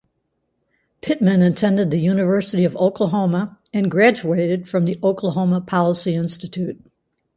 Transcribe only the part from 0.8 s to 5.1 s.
Pittman attended the University of Oklahoma and graduated from the